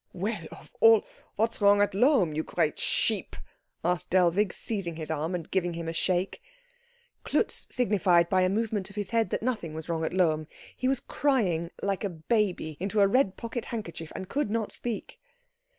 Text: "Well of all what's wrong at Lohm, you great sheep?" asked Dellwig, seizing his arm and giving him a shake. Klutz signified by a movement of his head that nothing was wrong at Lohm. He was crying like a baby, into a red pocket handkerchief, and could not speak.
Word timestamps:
"Well 0.13 0.47
of 0.51 0.75
all 0.79 1.05
what's 1.35 1.61
wrong 1.61 1.79
at 1.79 1.93
Lohm, 1.93 2.33
you 2.33 2.41
great 2.41 2.79
sheep?" 2.79 3.35
asked 3.85 4.09
Dellwig, 4.09 4.51
seizing 4.51 4.95
his 4.95 5.11
arm 5.11 5.35
and 5.35 5.51
giving 5.51 5.75
him 5.75 5.87
a 5.87 5.93
shake. 5.93 6.41
Klutz 7.23 7.67
signified 7.69 8.27
by 8.27 8.41
a 8.41 8.49
movement 8.49 8.89
of 8.89 8.95
his 8.95 9.11
head 9.11 9.29
that 9.29 9.43
nothing 9.43 9.75
was 9.75 9.87
wrong 9.87 10.03
at 10.03 10.11
Lohm. 10.15 10.47
He 10.75 10.87
was 10.87 11.01
crying 11.01 11.69
like 11.83 12.03
a 12.03 12.09
baby, 12.09 12.77
into 12.79 12.99
a 12.99 13.07
red 13.07 13.37
pocket 13.37 13.65
handkerchief, 13.65 14.11
and 14.15 14.27
could 14.27 14.49
not 14.49 14.71
speak. 14.71 15.19